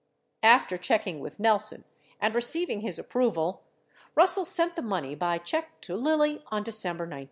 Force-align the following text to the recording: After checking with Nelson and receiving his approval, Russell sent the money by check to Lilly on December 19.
After 0.41 0.79
checking 0.79 1.19
with 1.19 1.39
Nelson 1.39 1.83
and 2.19 2.33
receiving 2.33 2.81
his 2.81 2.97
approval, 2.97 3.61
Russell 4.15 4.45
sent 4.45 4.75
the 4.75 4.81
money 4.81 5.13
by 5.13 5.37
check 5.37 5.79
to 5.81 5.95
Lilly 5.95 6.41
on 6.47 6.63
December 6.63 7.05
19. 7.05 7.19